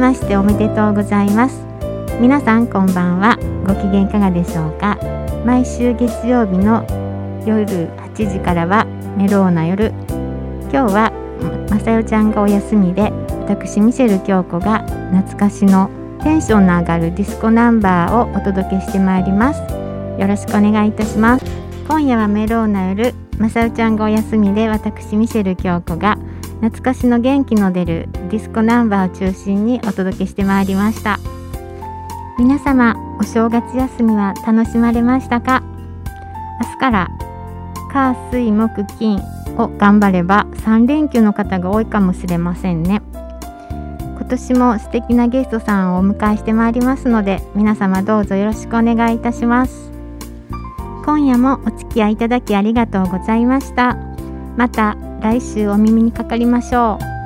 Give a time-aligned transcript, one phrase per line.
[0.00, 1.62] ましておめでとうございます。
[2.22, 3.36] 皆さんこんばんは。
[3.66, 4.98] ご機嫌いかがでしょうか。
[5.44, 6.86] 毎週月曜日の
[7.46, 7.66] 夜
[8.14, 8.86] 8時からは
[9.18, 9.92] メローナ夜。
[10.72, 11.12] 今日は
[11.68, 13.12] まさよちゃんがお休みで
[13.46, 14.80] 私ミシェル京子が
[15.12, 15.90] 懐かしの
[16.22, 19.60] テンションの上がるディスコナンバーをお届けしてまいります。
[20.18, 21.44] よろしくお願いいたします。
[21.86, 26.16] 今夜はメローナ夜まさよちゃんがお休みで私ミシェル京子が
[26.60, 31.18] 懐かしの元気の出るディスコナンバーを中心にお届けしてまいりました。
[32.38, 35.62] 皆様お正月休みは楽しまれましたか？
[36.62, 37.08] 明日から
[37.90, 39.18] 火水木金
[39.56, 43.02] を頑張れば3連休の方が多いかもしれませんね。
[44.18, 49.90] 今年も素敵なゲストさんをお迎えしてまいりますので皆様どうぞよろしくお願いいたします。
[51.04, 53.96] 今夜もお付き合いいただきありがとうございました。
[54.56, 57.19] また来週お耳にかかりましょう。